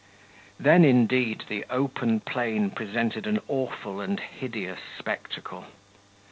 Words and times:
Then, 0.59 0.83
indeed, 0.83 1.43
the 1.47 1.63
open 1.69 2.21
plain 2.21 2.71
presented 2.71 3.27
an 3.27 3.39
awful 3.47 4.01
and 4.01 4.19
hideous 4.19 4.79
spectacle. 4.97 5.67